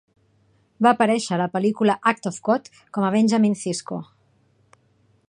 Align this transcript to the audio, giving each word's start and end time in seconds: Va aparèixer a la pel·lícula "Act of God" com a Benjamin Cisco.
Va 0.85 0.93
aparèixer 0.95 1.35
a 1.35 1.39
la 1.41 1.47
pel·lícula 1.57 1.97
"Act 2.13 2.27
of 2.31 2.41
God" 2.49 2.71
com 2.97 3.05
a 3.11 3.15
Benjamin 3.17 3.59
Cisco. 3.65 4.01